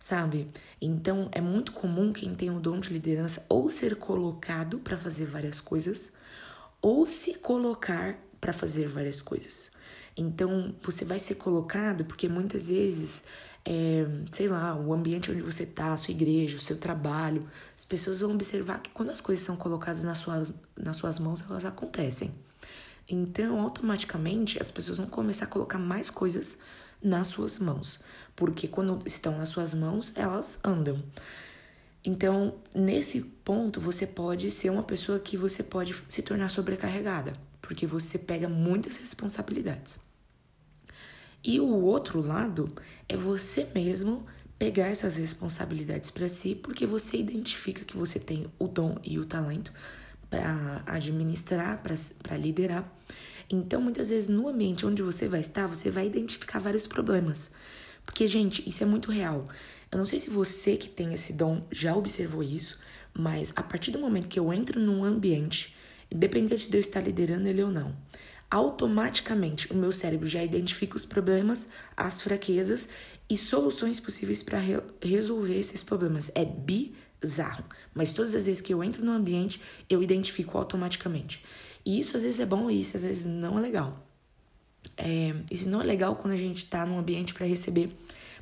sabe? 0.00 0.48
Então 0.80 1.28
é 1.32 1.40
muito 1.40 1.72
comum 1.72 2.12
quem 2.12 2.34
tem 2.34 2.50
o 2.50 2.60
dom 2.60 2.78
de 2.80 2.92
liderança 2.92 3.44
ou 3.48 3.68
ser 3.68 3.96
colocado 3.96 4.78
para 4.78 4.96
fazer 4.96 5.26
várias 5.26 5.60
coisas 5.60 6.12
ou 6.80 7.06
se 7.06 7.34
colocar 7.34 8.16
para 8.40 8.52
fazer 8.52 8.88
várias 8.88 9.20
coisas. 9.20 9.70
Então 10.16 10.74
você 10.82 11.04
vai 11.04 11.18
ser 11.18 11.34
colocado 11.34 12.04
porque 12.04 12.28
muitas 12.28 12.68
vezes 12.68 13.22
é, 13.64 14.06
sei 14.32 14.48
lá, 14.48 14.74
o 14.74 14.94
ambiente 14.94 15.30
onde 15.30 15.42
você 15.42 15.64
está, 15.64 15.92
a 15.92 15.96
sua 15.96 16.12
igreja, 16.12 16.56
o 16.56 16.60
seu 16.60 16.78
trabalho, 16.78 17.46
as 17.76 17.84
pessoas 17.84 18.20
vão 18.20 18.32
observar 18.32 18.80
que 18.80 18.88
quando 18.90 19.10
as 19.10 19.20
coisas 19.20 19.44
são 19.44 19.56
colocadas 19.56 20.04
nas 20.04 20.18
suas, 20.18 20.52
nas 20.74 20.96
suas 20.96 21.18
mãos, 21.18 21.42
elas 21.48 21.66
acontecem. 21.66 22.32
Então, 23.06 23.60
automaticamente, 23.60 24.60
as 24.60 24.70
pessoas 24.70 24.98
vão 24.98 25.06
começar 25.06 25.44
a 25.44 25.48
colocar 25.48 25.78
mais 25.78 26.10
coisas 26.10 26.56
nas 27.02 27.28
suas 27.28 27.58
mãos, 27.58 28.00
porque 28.34 28.68
quando 28.68 29.00
estão 29.06 29.36
nas 29.36 29.48
suas 29.48 29.74
mãos, 29.74 30.12
elas 30.16 30.58
andam. 30.64 31.02
Então, 32.04 32.54
nesse 32.74 33.20
ponto, 33.20 33.80
você 33.80 34.06
pode 34.06 34.50
ser 34.50 34.70
uma 34.70 34.82
pessoa 34.82 35.18
que 35.18 35.36
você 35.36 35.62
pode 35.62 35.94
se 36.08 36.22
tornar 36.22 36.48
sobrecarregada, 36.48 37.34
porque 37.60 37.86
você 37.86 38.18
pega 38.18 38.48
muitas 38.48 38.96
responsabilidades. 38.96 39.98
E 41.42 41.60
o 41.60 41.68
outro 41.68 42.20
lado 42.20 42.72
é 43.08 43.16
você 43.16 43.68
mesmo 43.74 44.26
pegar 44.58 44.86
essas 44.86 45.16
responsabilidades 45.16 46.10
para 46.10 46.28
si, 46.28 46.54
porque 46.54 46.84
você 46.84 47.16
identifica 47.16 47.84
que 47.84 47.96
você 47.96 48.18
tem 48.18 48.46
o 48.58 48.66
dom 48.66 48.96
e 49.04 49.18
o 49.18 49.24
talento 49.24 49.72
para 50.28 50.82
administrar, 50.86 51.82
para 51.82 52.36
liderar. 52.36 52.92
Então, 53.50 53.80
muitas 53.80 54.10
vezes, 54.10 54.28
no 54.28 54.48
ambiente 54.48 54.84
onde 54.84 55.02
você 55.02 55.26
vai 55.26 55.40
estar, 55.40 55.66
você 55.66 55.90
vai 55.90 56.06
identificar 56.06 56.58
vários 56.58 56.86
problemas. 56.86 57.50
Porque, 58.04 58.26
gente, 58.26 58.66
isso 58.68 58.82
é 58.82 58.86
muito 58.86 59.10
real. 59.10 59.48
Eu 59.90 59.96
não 59.96 60.04
sei 60.04 60.18
se 60.18 60.28
você 60.28 60.76
que 60.76 60.88
tem 60.88 61.14
esse 61.14 61.32
dom 61.32 61.66
já 61.70 61.96
observou 61.96 62.42
isso, 62.42 62.78
mas 63.14 63.52
a 63.56 63.62
partir 63.62 63.90
do 63.90 63.98
momento 63.98 64.28
que 64.28 64.38
eu 64.38 64.52
entro 64.52 64.78
num 64.78 65.02
ambiente, 65.02 65.74
independente 66.10 66.70
de 66.70 66.76
eu 66.76 66.80
estar 66.80 67.00
liderando 67.00 67.48
ele 67.48 67.62
ou 67.62 67.70
não, 67.70 67.96
automaticamente 68.50 69.70
o 69.72 69.76
meu 69.76 69.92
cérebro 69.92 70.26
já 70.26 70.42
identifica 70.42 70.96
os 70.96 71.06
problemas, 71.06 71.68
as 71.96 72.20
fraquezas 72.20 72.88
e 73.28 73.36
soluções 73.36 73.98
possíveis 74.00 74.42
para 74.42 74.58
re 74.58 74.80
resolver 75.02 75.58
esses 75.58 75.82
problemas. 75.82 76.30
É 76.34 76.44
bizarro, 76.44 77.64
mas 77.94 78.12
todas 78.12 78.34
as 78.34 78.46
vezes 78.46 78.60
que 78.60 78.72
eu 78.72 78.84
entro 78.84 79.04
no 79.04 79.12
ambiente, 79.12 79.60
eu 79.88 80.02
identifico 80.02 80.56
automaticamente. 80.56 81.42
E 81.84 82.00
isso 82.00 82.16
às 82.16 82.22
vezes 82.22 82.40
é 82.40 82.46
bom 82.46 82.70
e 82.70 82.80
isso 82.80 82.96
às 82.96 83.02
vezes 83.02 83.26
não 83.26 83.58
é 83.58 83.60
legal. 83.60 84.06
É, 84.96 85.34
isso 85.50 85.68
não 85.68 85.80
é 85.80 85.84
legal 85.84 86.16
quando 86.16 86.34
a 86.34 86.36
gente 86.36 86.58
está 86.58 86.84
num 86.84 86.98
ambiente 86.98 87.34
para 87.34 87.46
receber 87.46 87.94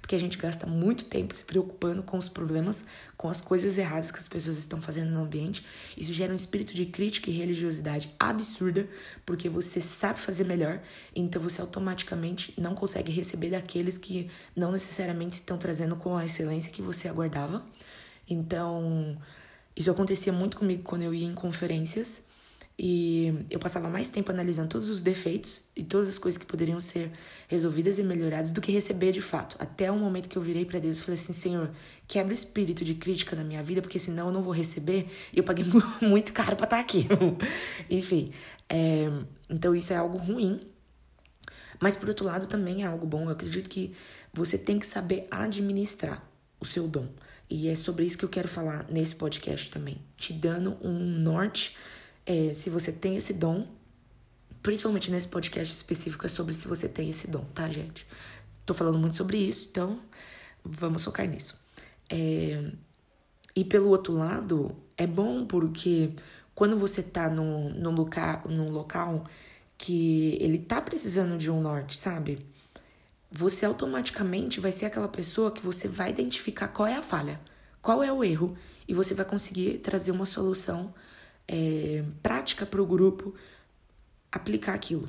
porque 0.07 0.15
a 0.15 0.21
gente 0.21 0.39
gasta 0.39 0.69
muito 0.69 1.07
tempo 1.07 1.35
se 1.35 1.43
preocupando 1.43 2.01
com 2.01 2.17
os 2.17 2.29
problemas, 2.29 2.85
com 3.17 3.29
as 3.29 3.41
coisas 3.41 3.77
erradas 3.77 4.13
que 4.13 4.19
as 4.21 4.29
pessoas 4.29 4.57
estão 4.57 4.81
fazendo 4.81 5.11
no 5.11 5.23
ambiente. 5.23 5.67
Isso 5.97 6.13
gera 6.13 6.33
um 6.33 6.37
espírito 6.37 6.73
de 6.75 6.87
crítica 6.87 7.29
e 7.29 7.33
religiosidade 7.33 8.15
absurda, 8.19 8.89
porque 9.25 9.49
você 9.49 9.81
sabe 9.81 10.21
fazer 10.21 10.45
melhor, 10.45 10.81
então 11.13 11.43
você 11.43 11.61
automaticamente 11.61 12.55
não 12.57 12.73
consegue 12.73 13.11
receber 13.11 13.51
daqueles 13.51 13.99
que 13.99 14.31
não 14.55 14.71
necessariamente 14.71 15.35
estão 15.35 15.59
trazendo 15.59 15.97
com 15.97 16.17
a 16.17 16.25
excelência 16.25 16.71
que 16.71 16.81
você 16.81 17.09
aguardava. 17.09 17.67
Então, 18.31 19.19
isso 19.75 19.91
acontecia 19.91 20.33
muito 20.33 20.57
comigo 20.57 20.85
quando 20.85 21.03
eu 21.03 21.13
ia 21.13 21.27
em 21.27 21.35
conferências 21.35 22.23
e 22.79 23.47
eu 23.49 23.59
passava 23.59 23.89
mais 23.89 24.07
tempo 24.09 24.31
analisando 24.31 24.69
todos 24.69 24.91
os 24.91 25.01
defeitos 25.01 25.63
e 25.75 25.83
todas 25.83 26.09
as 26.09 26.19
coisas 26.19 26.37
que 26.37 26.45
poderiam 26.45 26.79
ser 26.79 27.11
resolvidas 27.49 27.99
e 27.99 28.03
melhoradas 28.03 28.53
do 28.53 28.61
que 28.61 28.71
receber 28.71 29.13
de 29.13 29.23
fato. 29.23 29.57
Até 29.59 29.91
o 29.91 29.97
momento 29.97 30.29
que 30.29 30.37
eu 30.37 30.43
virei 30.43 30.67
para 30.67 30.79
Deus 30.79 30.99
e 30.99 31.03
falei 31.03 31.19
assim: 31.19 31.33
Senhor, 31.33 31.71
quebra 32.07 32.33
o 32.33 32.35
espírito 32.35 32.85
de 32.85 32.95
crítica 32.95 33.35
na 33.35 33.43
minha 33.43 33.63
vida, 33.63 33.81
porque 33.81 33.99
senão 33.99 34.27
eu 34.27 34.33
não 34.33 34.43
vou 34.43 34.53
receber. 34.53 35.11
E 35.33 35.39
eu 35.39 35.45
paguei 35.45 35.65
muito 36.03 36.35
caro 36.35 36.55
para 36.55 36.65
estar 36.65 36.77
tá 36.77 36.83
aqui. 36.83 37.07
Enfim, 37.89 38.31
é, 38.69 39.09
então 39.49 39.75
isso 39.75 39.95
é 39.95 39.97
algo 39.97 40.19
ruim. 40.19 40.61
Mas 41.81 41.97
por 41.97 42.11
outro 42.11 42.27
lado 42.27 42.47
também 42.47 42.83
é 42.83 42.87
algo 42.87 43.07
bom. 43.07 43.25
Eu 43.25 43.31
acredito 43.31 43.71
que 43.71 43.95
você 44.35 44.59
tem 44.59 44.79
que 44.79 44.87
saber 44.87 45.27
administrar 45.31 46.23
o 46.61 46.67
seu 46.67 46.87
dom. 46.87 47.09
E 47.49 47.69
é 47.69 47.77
sobre 47.77 48.05
isso 48.05 48.19
que 48.19 48.25
eu 48.25 48.29
quero 48.29 48.49
falar 48.49 48.85
nesse 48.91 49.15
podcast 49.15 49.71
também, 49.71 49.99
te 50.17 50.33
dando 50.33 50.77
um 50.83 50.93
norte 50.93 51.75
é, 52.27 52.53
se 52.53 52.69
você 52.69 52.91
tem 52.91 53.17
esse 53.17 53.33
dom, 53.33 53.67
principalmente 54.63 55.11
nesse 55.13 55.29
podcast 55.29 55.73
específico, 55.73 56.27
é 56.27 56.29
sobre 56.29 56.53
se 56.53 56.67
você 56.67 56.89
tem 56.89 57.09
esse 57.09 57.29
dom, 57.29 57.45
tá, 57.55 57.71
gente? 57.71 58.05
Tô 58.67 58.75
falando 58.75 58.99
muito 58.99 59.17
sobre 59.17 59.39
isso, 59.39 59.69
então 59.71 59.99
vamos 60.65 61.05
focar 61.05 61.27
nisso. 61.27 61.65
É, 62.11 62.73
e 63.55 63.65
pelo 63.65 63.89
outro 63.89 64.13
lado, 64.13 64.77
é 64.97 65.07
bom 65.07 65.47
porque 65.47 66.11
quando 66.55 66.77
você 66.77 67.03
tá 67.03 67.31
no, 67.31 67.71
no, 67.71 67.91
local, 67.93 68.43
no 68.49 68.69
local 68.71 69.23
que 69.79 70.37
ele 70.41 70.59
tá 70.59 70.81
precisando 70.81 71.39
de 71.39 71.51
um 71.51 71.61
norte, 71.61 71.97
sabe? 71.97 72.45
Você 73.31 73.65
automaticamente 73.65 74.59
vai 74.59 74.73
ser 74.73 74.87
aquela 74.87 75.09
pessoa 75.09 75.53
que 75.53 75.63
você 75.63 75.87
vai 75.87 76.11
identificar 76.11 76.69
qual 76.69 76.89
é 76.89 76.97
a 76.97 77.03
falha, 77.03 77.41
qual 77.81 78.03
é 78.03 78.13
o 78.13 78.25
erro, 78.25 78.57
e 78.89 78.95
você 78.95 79.15
vai 79.15 79.25
conseguir 79.25 79.79
trazer 79.79 80.11
uma 80.11 80.27
solução 80.27 80.93
é, 81.49 82.05
prática 82.23 82.67
para 82.67 82.83
o 82.83 82.87
grupo 82.87 83.35
aplicar 84.31 84.75
aquilo. 84.75 85.09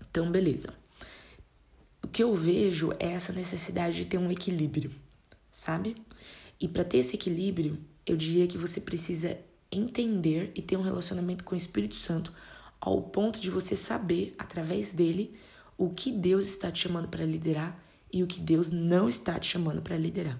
Então, 0.00 0.30
beleza. 0.30 0.74
O 2.02 2.08
que 2.08 2.22
eu 2.22 2.34
vejo 2.34 2.92
é 2.98 3.12
essa 3.12 3.32
necessidade 3.32 3.96
de 3.96 4.06
ter 4.06 4.18
um 4.18 4.30
equilíbrio, 4.30 4.90
sabe? 5.50 5.96
E 6.60 6.66
para 6.66 6.84
ter 6.84 6.98
esse 6.98 7.14
equilíbrio, 7.14 7.78
eu 8.06 8.16
diria 8.16 8.46
que 8.46 8.56
você 8.56 8.80
precisa 8.80 9.38
entender 9.70 10.50
e 10.54 10.62
ter 10.62 10.76
um 10.76 10.82
relacionamento 10.82 11.44
com 11.44 11.54
o 11.54 11.58
Espírito 11.58 11.96
Santo 11.96 12.32
ao 12.80 13.02
ponto 13.02 13.40
de 13.40 13.50
você 13.50 13.76
saber, 13.76 14.32
através 14.38 14.92
dele, 14.92 15.34
o 15.76 15.90
que 15.90 16.10
Deus 16.10 16.46
está 16.46 16.70
te 16.70 16.80
chamando 16.80 17.08
para 17.08 17.24
liderar 17.24 17.78
e 18.12 18.22
o 18.22 18.26
que 18.26 18.40
Deus 18.40 18.70
não 18.70 19.08
está 19.08 19.38
te 19.38 19.46
chamando 19.46 19.82
para 19.82 19.96
liderar. 19.96 20.38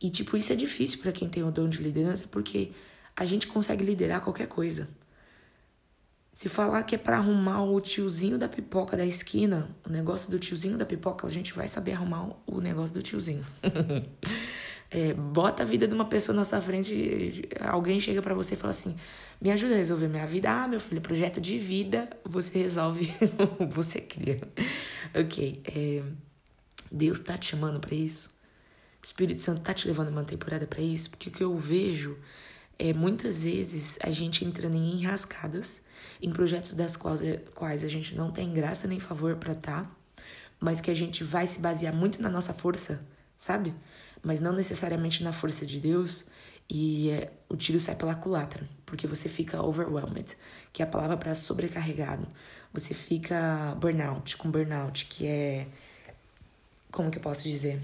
E, 0.00 0.10
tipo, 0.10 0.36
isso 0.36 0.52
é 0.52 0.56
difícil 0.56 1.00
para 1.00 1.10
quem 1.10 1.28
tem 1.28 1.42
o 1.42 1.50
dom 1.50 1.68
de 1.68 1.82
liderança, 1.82 2.28
porque 2.28 2.70
a 3.18 3.24
gente 3.24 3.48
consegue 3.48 3.84
liderar 3.84 4.20
qualquer 4.20 4.46
coisa. 4.46 4.88
Se 6.32 6.48
falar 6.48 6.84
que 6.84 6.94
é 6.94 6.98
para 6.98 7.16
arrumar 7.16 7.64
o 7.64 7.80
tiozinho 7.80 8.38
da 8.38 8.48
pipoca 8.48 8.96
da 8.96 9.04
esquina, 9.04 9.68
o 9.84 9.90
negócio 9.90 10.30
do 10.30 10.38
tiozinho 10.38 10.78
da 10.78 10.86
pipoca, 10.86 11.26
a 11.26 11.30
gente 11.30 11.52
vai 11.52 11.66
saber 11.66 11.94
arrumar 11.94 12.30
o 12.46 12.60
negócio 12.60 12.94
do 12.94 13.02
tiozinho. 13.02 13.44
é, 14.88 15.14
bota 15.14 15.64
a 15.64 15.66
vida 15.66 15.88
de 15.88 15.94
uma 15.94 16.04
pessoa 16.04 16.36
na 16.36 16.44
sua 16.44 16.60
frente, 16.60 17.48
alguém 17.60 17.98
chega 17.98 18.22
para 18.22 18.36
você 18.36 18.54
e 18.54 18.56
fala 18.56 18.70
assim: 18.70 18.94
me 19.40 19.50
ajuda 19.50 19.74
a 19.74 19.78
resolver 19.78 20.06
minha 20.06 20.28
vida. 20.28 20.48
Ah, 20.48 20.68
meu 20.68 20.78
filho, 20.78 21.00
projeto 21.00 21.40
de 21.40 21.58
vida, 21.58 22.08
você 22.24 22.60
resolve, 22.60 23.12
você 23.68 24.00
cria. 24.00 24.40
ok. 25.12 25.60
É, 25.74 26.04
Deus 26.92 27.18
tá 27.18 27.36
te 27.36 27.46
chamando 27.46 27.80
para 27.80 27.96
isso? 27.96 28.28
O 29.02 29.04
Espírito 29.04 29.40
Santo 29.40 29.62
tá 29.62 29.74
te 29.74 29.88
levando 29.88 30.10
uma 30.10 30.22
temporada 30.22 30.68
para 30.68 30.80
isso? 30.80 31.10
Porque 31.10 31.30
o 31.30 31.32
que 31.32 31.42
eu 31.42 31.58
vejo 31.58 32.16
é, 32.78 32.92
muitas 32.92 33.42
vezes 33.42 33.96
a 34.00 34.10
gente 34.10 34.44
entrando 34.44 34.76
em 34.76 34.92
enrascadas, 35.00 35.82
em 36.22 36.30
projetos 36.30 36.74
das 36.74 36.96
quais, 36.96 37.20
quais 37.54 37.84
a 37.84 37.88
gente 37.88 38.14
não 38.14 38.30
tem 38.30 38.52
graça 38.52 38.86
nem 38.86 39.00
favor 39.00 39.36
para 39.36 39.52
estar, 39.52 39.84
tá, 39.84 39.90
mas 40.60 40.80
que 40.80 40.90
a 40.90 40.94
gente 40.94 41.24
vai 41.24 41.46
se 41.46 41.58
basear 41.58 41.94
muito 41.94 42.22
na 42.22 42.28
nossa 42.30 42.54
força, 42.54 43.00
sabe? 43.36 43.74
Mas 44.22 44.40
não 44.40 44.52
necessariamente 44.52 45.22
na 45.22 45.32
força 45.32 45.64
de 45.64 45.80
Deus. 45.80 46.24
E 46.70 47.10
é, 47.10 47.32
o 47.48 47.56
tiro 47.56 47.80
sai 47.80 47.94
pela 47.94 48.14
culatra, 48.14 48.68
porque 48.84 49.06
você 49.06 49.28
fica 49.28 49.62
overwhelmed, 49.62 50.36
que 50.72 50.82
é 50.82 50.84
a 50.84 50.88
palavra 50.88 51.16
para 51.16 51.34
sobrecarregado. 51.34 52.28
Você 52.74 52.92
fica 52.92 53.74
burnout, 53.80 54.36
com 54.36 54.50
burnout, 54.50 55.06
que 55.06 55.26
é. 55.26 55.66
Como 56.90 57.10
que 57.10 57.18
eu 57.18 57.22
posso 57.22 57.44
dizer? 57.44 57.80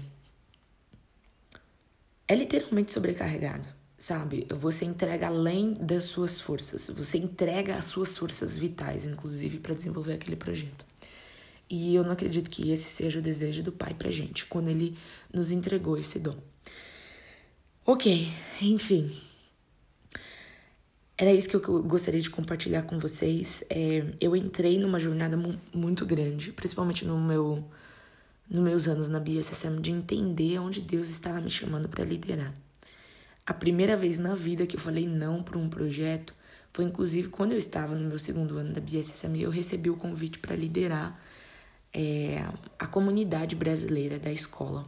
É 2.27 2.35
literalmente 2.35 2.91
sobrecarregado, 2.91 3.67
sabe? 4.05 4.45
Você 4.51 4.85
entrega 4.85 5.25
além 5.25 5.73
das 5.73 6.03
suas 6.03 6.39
forças. 6.39 6.91
Você 6.95 7.17
entrega 7.17 7.75
as 7.75 7.85
suas 7.85 8.15
forças 8.15 8.55
vitais, 8.55 9.03
inclusive, 9.03 9.57
para 9.57 9.73
desenvolver 9.73 10.13
aquele 10.13 10.35
projeto. 10.35 10.85
E 11.67 11.95
eu 11.95 12.03
não 12.03 12.11
acredito 12.11 12.47
que 12.51 12.69
esse 12.69 12.83
seja 12.83 13.17
o 13.17 13.21
desejo 13.21 13.63
do 13.63 13.71
Pai 13.71 13.95
pra 13.95 14.11
gente, 14.11 14.45
quando 14.45 14.67
ele 14.67 14.95
nos 15.33 15.49
entregou 15.49 15.97
esse 15.97 16.19
dom. 16.19 16.37
Ok, 17.83 18.31
enfim. 18.61 19.11
Era 21.17 21.33
isso 21.33 21.49
que 21.49 21.55
eu 21.55 21.81
gostaria 21.81 22.21
de 22.21 22.29
compartilhar 22.29 22.83
com 22.83 22.99
vocês. 22.99 23.63
É, 23.71 24.05
eu 24.21 24.35
entrei 24.35 24.77
numa 24.77 24.99
jornada 24.99 25.35
mu 25.35 25.59
muito 25.73 26.05
grande, 26.05 26.51
principalmente 26.51 27.03
no 27.05 27.19
meu, 27.19 27.67
nos 28.47 28.61
meus 28.61 28.87
anos 28.87 29.09
na 29.09 29.19
BSSM, 29.19 29.81
de 29.81 29.89
entender 29.89 30.59
onde 30.59 30.79
Deus 30.79 31.09
estava 31.09 31.41
me 31.41 31.49
chamando 31.49 31.89
para 31.89 32.03
liderar. 32.03 32.53
A 33.45 33.53
primeira 33.53 33.95
vez 33.95 34.17
na 34.17 34.33
vida 34.33 34.65
que 34.65 34.75
eu 34.75 34.79
falei 34.79 35.07
não 35.07 35.43
para 35.43 35.57
um 35.57 35.69
projeto 35.69 36.33
foi, 36.73 36.83
inclusive, 36.83 37.29
quando 37.29 37.51
eu 37.53 37.57
estava 37.57 37.95
no 37.95 38.09
meu 38.09 38.19
segundo 38.19 38.57
ano 38.57 38.73
da 38.73 38.81
BSSM, 38.81 39.39
eu 39.39 39.49
recebi 39.49 39.89
o 39.89 39.95
convite 39.95 40.39
para 40.39 40.55
liderar 40.55 41.17
é, 41.93 42.43
a 42.77 42.85
comunidade 42.85 43.55
brasileira 43.55 44.19
da 44.19 44.29
escola, 44.29 44.85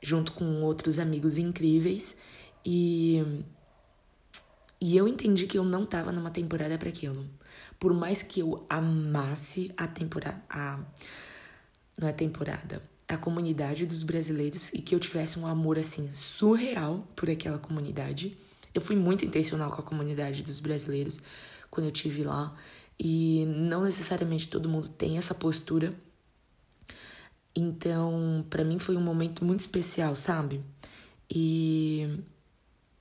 junto 0.00 0.32
com 0.32 0.62
outros 0.62 0.98
amigos 0.98 1.36
incríveis. 1.36 2.16
E, 2.64 3.22
e 4.80 4.96
eu 4.96 5.06
entendi 5.06 5.46
que 5.46 5.58
eu 5.58 5.64
não 5.64 5.82
estava 5.82 6.10
numa 6.10 6.30
temporada 6.30 6.78
para 6.78 6.88
aquilo. 6.88 7.28
Por 7.78 7.92
mais 7.92 8.22
que 8.22 8.40
eu 8.40 8.64
amasse 8.70 9.70
a 9.76 9.86
temporada. 9.86 10.42
A, 10.48 10.80
não 11.98 12.08
é 12.08 12.12
temporada. 12.12 12.80
A 13.06 13.16
comunidade 13.16 13.86
dos 13.86 14.02
brasileiros 14.02 14.70
e 14.72 14.80
que 14.80 14.94
eu 14.94 15.00
tivesse 15.00 15.38
um 15.38 15.46
amor 15.46 15.78
assim 15.78 16.10
surreal 16.12 17.06
por 17.14 17.28
aquela 17.28 17.58
comunidade. 17.58 18.36
Eu 18.72 18.80
fui 18.80 18.96
muito 18.96 19.24
intencional 19.24 19.70
com 19.70 19.80
a 19.80 19.84
comunidade 19.84 20.42
dos 20.42 20.58
brasileiros 20.58 21.20
quando 21.70 21.86
eu 21.86 21.92
tive 21.92 22.24
lá. 22.24 22.56
E 22.98 23.44
não 23.46 23.82
necessariamente 23.82 24.48
todo 24.48 24.68
mundo 24.68 24.88
tem 24.88 25.18
essa 25.18 25.34
postura. 25.34 25.94
Então, 27.54 28.44
para 28.48 28.64
mim 28.64 28.78
foi 28.78 28.96
um 28.96 29.00
momento 29.00 29.44
muito 29.44 29.60
especial, 29.60 30.16
sabe? 30.16 30.62
E 31.30 32.20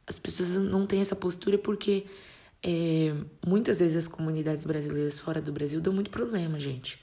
as 0.06 0.20
pessoas 0.20 0.50
não 0.50 0.86
têm 0.86 1.02
essa 1.02 1.16
postura 1.16 1.58
porque 1.58 2.06
é, 2.62 3.14
muitas 3.46 3.80
vezes 3.80 3.98
as 3.98 4.08
comunidades 4.08 4.64
brasileiras 4.64 5.20
fora 5.20 5.42
do 5.42 5.52
Brasil 5.52 5.82
dão 5.82 5.94
muito 5.94 6.10
problema, 6.10 6.60
gente. 6.60 7.03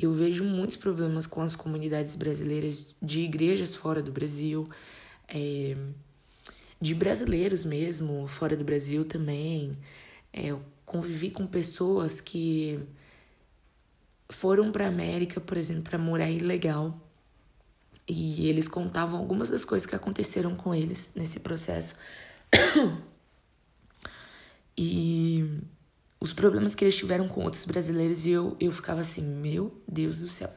Eu 0.00 0.12
vejo 0.12 0.44
muitos 0.44 0.76
problemas 0.76 1.26
com 1.26 1.40
as 1.40 1.56
comunidades 1.56 2.14
brasileiras 2.14 2.94
de 3.02 3.22
igrejas 3.22 3.74
fora 3.74 4.00
do 4.00 4.12
Brasil, 4.12 4.70
é, 5.26 5.76
de 6.80 6.94
brasileiros 6.94 7.64
mesmo 7.64 8.28
fora 8.28 8.56
do 8.56 8.62
Brasil 8.62 9.04
também. 9.04 9.76
É, 10.32 10.56
convivi 10.86 11.32
com 11.32 11.48
pessoas 11.48 12.20
que 12.20 12.78
foram 14.28 14.70
para 14.70 14.86
América, 14.86 15.40
por 15.40 15.56
exemplo, 15.56 15.82
para 15.82 15.98
morar 15.98 16.30
ilegal. 16.30 16.96
E 18.06 18.48
eles 18.48 18.68
contavam 18.68 19.18
algumas 19.18 19.50
das 19.50 19.64
coisas 19.64 19.84
que 19.84 19.96
aconteceram 19.96 20.54
com 20.54 20.72
eles 20.72 21.10
nesse 21.12 21.40
processo. 21.40 21.96
e 24.78 25.60
os 26.28 26.34
problemas 26.34 26.74
que 26.74 26.84
eles 26.84 26.96
tiveram 26.96 27.26
com 27.26 27.42
outros 27.42 27.64
brasileiros 27.64 28.26
e 28.26 28.30
eu, 28.30 28.56
eu 28.60 28.70
ficava 28.70 29.00
assim, 29.00 29.22
meu 29.22 29.74
Deus 29.88 30.20
do 30.20 30.28
céu. 30.28 30.52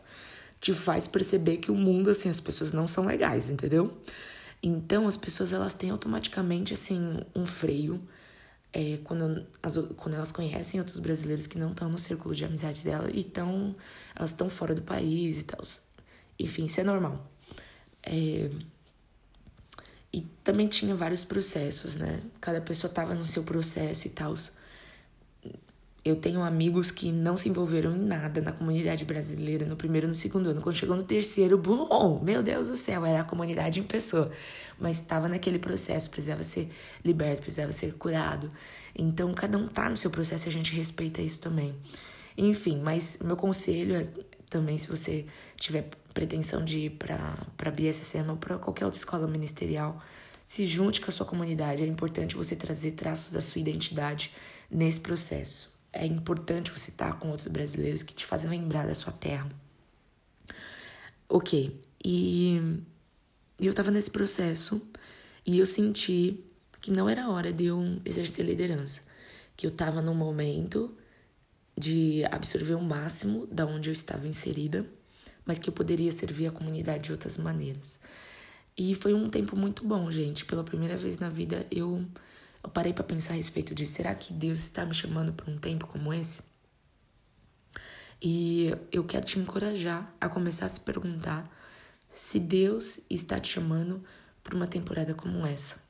Te 0.59 0.73
faz 0.73 1.07
perceber 1.07 1.57
que 1.57 1.71
o 1.71 1.75
mundo, 1.75 2.09
assim, 2.09 2.29
as 2.29 2.39
pessoas 2.39 2.73
não 2.73 2.85
são 2.87 3.05
legais, 3.05 3.49
entendeu? 3.49 3.97
Então, 4.61 5.07
as 5.07 5.17
pessoas, 5.17 5.53
elas 5.53 5.73
têm 5.73 5.89
automaticamente, 5.89 6.73
assim, 6.73 7.19
um 7.35 7.45
freio 7.45 8.01
é, 8.73 8.99
quando, 9.03 9.47
as, 9.63 9.77
quando 9.95 10.15
elas 10.15 10.31
conhecem 10.31 10.79
outros 10.79 10.99
brasileiros 10.99 11.47
que 11.47 11.57
não 11.57 11.71
estão 11.71 11.89
no 11.89 11.97
círculo 11.97 12.35
de 12.35 12.45
amizade 12.45 12.83
dela 12.83 13.09
e 13.11 13.23
tão, 13.23 13.75
elas 14.15 14.31
estão 14.31 14.49
fora 14.49 14.75
do 14.75 14.81
país 14.81 15.39
e 15.39 15.43
tal. 15.43 15.61
Enfim, 16.37 16.65
isso 16.65 16.79
é 16.81 16.83
normal. 16.83 17.31
É, 18.03 18.49
e 20.13 20.21
também 20.43 20.67
tinha 20.67 20.93
vários 20.95 21.23
processos, 21.23 21.95
né? 21.95 22.21
Cada 22.41 22.59
pessoa 22.59 22.91
tava 22.91 23.15
no 23.15 23.25
seu 23.25 23.43
processo 23.43 24.07
e 24.07 24.09
tal. 24.09 24.35
Eu 26.03 26.15
tenho 26.15 26.41
amigos 26.41 26.89
que 26.89 27.11
não 27.11 27.37
se 27.37 27.47
envolveram 27.47 27.95
em 27.95 27.99
nada 27.99 28.41
na 28.41 28.51
comunidade 28.51 29.05
brasileira 29.05 29.67
no 29.67 29.75
primeiro 29.75 30.07
e 30.07 30.09
no 30.09 30.15
segundo 30.15 30.49
ano. 30.49 30.59
Quando 30.59 30.75
chegou 30.75 30.95
no 30.95 31.03
terceiro, 31.03 31.59
bom, 31.59 32.19
meu 32.23 32.41
Deus 32.41 32.69
do 32.69 32.75
céu, 32.75 33.05
era 33.05 33.21
a 33.21 33.23
comunidade 33.23 33.79
em 33.79 33.83
pessoa. 33.83 34.31
Mas 34.79 34.97
estava 34.97 35.29
naquele 35.29 35.59
processo, 35.59 36.09
precisava 36.09 36.41
ser 36.43 36.69
liberto, 37.05 37.43
precisava 37.43 37.71
ser 37.71 37.93
curado. 37.93 38.49
Então, 38.97 39.31
cada 39.35 39.59
um 39.59 39.67
tá 39.67 39.87
no 39.91 39.95
seu 39.95 40.09
processo 40.09 40.47
e 40.47 40.49
a 40.49 40.51
gente 40.51 40.73
respeita 40.73 41.21
isso 41.21 41.39
também. 41.39 41.75
Enfim, 42.35 42.81
mas 42.81 43.19
meu 43.23 43.37
conselho 43.37 43.95
é 43.95 44.07
também, 44.49 44.79
se 44.79 44.87
você 44.87 45.27
tiver 45.55 45.87
pretensão 46.15 46.65
de 46.65 46.79
ir 46.79 46.89
para 46.91 47.37
para 47.55 47.69
BSSM 47.69 48.27
ou 48.27 48.37
para 48.37 48.57
qualquer 48.57 48.85
outra 48.85 48.97
escola 48.97 49.27
ministerial, 49.27 50.01
se 50.47 50.65
junte 50.65 50.99
com 50.99 51.11
a 51.11 51.13
sua 51.13 51.27
comunidade. 51.27 51.83
É 51.83 51.85
importante 51.85 52.35
você 52.35 52.55
trazer 52.55 52.93
traços 52.93 53.31
da 53.31 53.39
sua 53.39 53.61
identidade 53.61 54.33
nesse 54.69 54.99
processo 54.99 55.70
é 55.93 56.05
importante 56.05 56.71
você 56.71 56.89
estar 56.91 57.19
com 57.19 57.29
outros 57.29 57.47
brasileiros 57.47 58.03
que 58.03 58.13
te 58.13 58.25
fazem 58.25 58.49
lembrar 58.49 58.87
da 58.87 58.95
sua 58.95 59.11
terra. 59.11 59.49
Ok, 61.27 61.79
e 62.03 62.81
eu 63.59 63.73
tava 63.73 63.91
nesse 63.91 64.11
processo 64.11 64.81
e 65.45 65.59
eu 65.59 65.65
senti 65.65 66.43
que 66.79 66.91
não 66.91 67.07
era 67.07 67.29
hora 67.29 67.53
de 67.53 67.65
eu 67.65 68.01
exercer 68.03 68.45
liderança, 68.45 69.01
que 69.55 69.65
eu 69.65 69.71
tava 69.71 70.01
num 70.01 70.15
momento 70.15 70.95
de 71.77 72.23
absorver 72.25 72.75
o 72.75 72.81
máximo 72.81 73.45
da 73.47 73.65
onde 73.65 73.89
eu 73.89 73.93
estava 73.93 74.27
inserida, 74.27 74.85
mas 75.45 75.57
que 75.57 75.69
eu 75.69 75.73
poderia 75.73 76.11
servir 76.11 76.47
a 76.47 76.51
comunidade 76.51 77.05
de 77.05 77.11
outras 77.11 77.37
maneiras. 77.37 77.99
E 78.77 78.95
foi 78.95 79.13
um 79.13 79.29
tempo 79.29 79.55
muito 79.55 79.85
bom, 79.85 80.09
gente. 80.11 80.45
Pela 80.45 80.63
primeira 80.63 80.97
vez 80.97 81.17
na 81.17 81.29
vida 81.29 81.65
eu 81.71 82.05
eu 82.63 82.69
parei 82.69 82.93
para 82.93 83.03
pensar 83.03 83.33
a 83.33 83.37
respeito 83.37 83.73
disso. 83.73 83.93
Será 83.93 84.13
que 84.13 84.33
Deus 84.33 84.59
está 84.59 84.85
me 84.85 84.93
chamando 84.93 85.33
para 85.33 85.51
um 85.51 85.57
tempo 85.57 85.87
como 85.87 86.13
esse? 86.13 86.43
E 88.21 88.71
eu 88.91 89.03
quero 89.03 89.25
te 89.25 89.39
encorajar 89.39 90.13
a 90.21 90.29
começar 90.29 90.67
a 90.67 90.69
se 90.69 90.79
perguntar 90.79 91.49
se 92.13 92.39
Deus 92.39 92.99
está 93.09 93.39
te 93.39 93.49
chamando 93.49 94.03
para 94.43 94.55
uma 94.55 94.67
temporada 94.67 95.13
como 95.13 95.45
essa. 95.45 95.81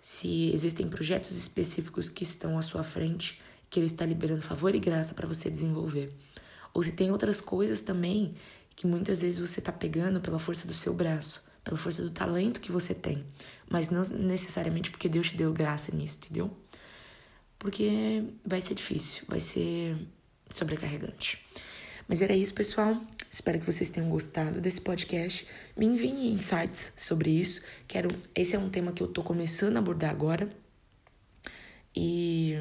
Se 0.00 0.50
existem 0.52 0.88
projetos 0.88 1.36
específicos 1.36 2.08
que 2.08 2.24
estão 2.24 2.58
à 2.58 2.62
sua 2.62 2.82
frente, 2.82 3.40
que 3.70 3.78
Ele 3.78 3.86
está 3.86 4.04
liberando 4.04 4.42
favor 4.42 4.74
e 4.74 4.80
graça 4.80 5.14
para 5.14 5.28
você 5.28 5.48
desenvolver. 5.48 6.12
Ou 6.72 6.82
se 6.82 6.92
tem 6.92 7.12
outras 7.12 7.40
coisas 7.40 7.82
também 7.82 8.34
que 8.74 8.86
muitas 8.86 9.20
vezes 9.20 9.38
você 9.38 9.60
está 9.60 9.70
pegando 9.70 10.20
pela 10.20 10.40
força 10.40 10.66
do 10.66 10.74
seu 10.74 10.92
braço 10.92 11.44
pela 11.64 11.78
força 11.78 12.02
do 12.02 12.10
talento 12.10 12.60
que 12.60 12.70
você 12.70 12.94
tem, 12.94 13.24
mas 13.68 13.90
não 13.90 14.02
necessariamente 14.02 14.90
porque 14.90 15.08
Deus 15.08 15.30
te 15.30 15.36
deu 15.36 15.52
graça 15.52 15.90
nisso, 15.94 16.18
entendeu? 16.22 16.54
Porque 17.58 18.22
vai 18.44 18.60
ser 18.60 18.74
difícil, 18.74 19.24
vai 19.26 19.40
ser 19.40 19.96
sobrecarregante. 20.50 21.42
Mas 22.06 22.20
era 22.20 22.34
isso, 22.34 22.52
pessoal. 22.52 23.02
Espero 23.30 23.58
que 23.58 23.64
vocês 23.66 23.88
tenham 23.88 24.10
gostado 24.10 24.60
desse 24.60 24.80
podcast. 24.80 25.48
Me 25.74 25.86
enviem 25.86 26.28
insights 26.28 26.92
sobre 26.96 27.30
isso. 27.30 27.62
Quero, 27.88 28.10
esse 28.34 28.54
é 28.54 28.58
um 28.58 28.68
tema 28.68 28.92
que 28.92 29.02
eu 29.02 29.08
tô 29.08 29.22
começando 29.22 29.76
a 29.76 29.78
abordar 29.78 30.10
agora. 30.10 30.50
E 31.96 32.54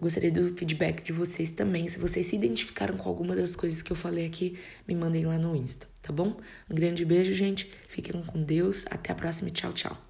Gostaria 0.00 0.32
do 0.32 0.56
feedback 0.56 1.04
de 1.04 1.12
vocês 1.12 1.50
também. 1.50 1.86
Se 1.86 1.98
vocês 1.98 2.24
se 2.24 2.34
identificaram 2.34 2.96
com 2.96 3.06
alguma 3.06 3.36
das 3.36 3.54
coisas 3.54 3.82
que 3.82 3.92
eu 3.92 3.96
falei 3.96 4.24
aqui, 4.24 4.58
me 4.88 4.94
mandem 4.94 5.26
lá 5.26 5.36
no 5.36 5.54
Insta, 5.54 5.86
tá 6.02 6.12
bom? 6.12 6.36
Um 6.68 6.74
grande 6.74 7.04
beijo, 7.04 7.32
gente. 7.34 7.70
Fiquem 7.88 8.22
com 8.22 8.42
Deus. 8.42 8.84
Até 8.90 9.12
a 9.12 9.14
próxima 9.14 9.50
tchau, 9.50 9.72
tchau. 9.72 10.09